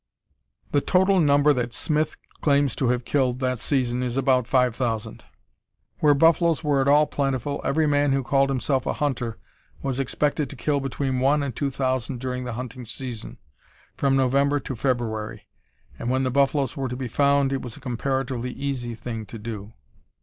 The 0.71 0.81
total 0.81 1.19
number 1.19 1.53
that 1.53 1.75
Smith 1.75 2.17
claims 2.41 2.75
to 2.77 2.87
have 2.87 3.05
killed 3.05 3.37
that 3.39 3.59
season 3.59 4.01
is 4.01 4.17
"about 4.17 4.47
five 4.47 4.75
thousand." 4.75 5.23
Where 5.99 6.15
buffaloes 6.15 6.63
were 6.63 6.81
at 6.81 6.87
all 6.87 7.05
plentiful, 7.05 7.61
every 7.63 7.85
man 7.85 8.11
who 8.11 8.23
called 8.23 8.49
himself 8.49 8.87
a 8.87 8.93
hunter 8.93 9.37
was 9.83 9.99
expected 9.99 10.49
to 10.49 10.55
kill 10.55 10.79
between 10.79 11.19
one 11.19 11.43
and 11.43 11.55
two 11.55 11.69
thousand 11.69 12.19
during 12.19 12.45
the 12.45 12.53
hunting 12.53 12.83
season 12.87 13.37
from 13.95 14.15
November 14.15 14.59
to 14.61 14.75
February 14.75 15.47
and 15.99 16.09
when 16.09 16.23
the 16.23 16.31
buffaloes 16.31 16.75
were 16.75 16.89
to 16.89 16.97
be 16.97 17.07
found 17.07 17.53
it 17.53 17.61
was 17.61 17.77
a 17.77 17.79
comparatively 17.79 18.49
easy 18.53 18.95
thing 18.95 19.27
to 19.27 19.37
do. 19.37 19.73